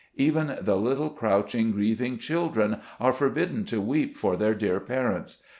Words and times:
Even 0.15 0.57
the 0.59 0.77
lit 0.77 0.97
tle 0.97 1.11
crouching, 1.11 1.73
grieving 1.73 2.17
children, 2.17 2.77
are 2.99 3.13
forbidden 3.13 3.65
to 3.65 3.79
weep 3.79 4.17
for 4.17 4.35
their 4.35 4.55
dear 4.55 4.79
parents. 4.79 5.37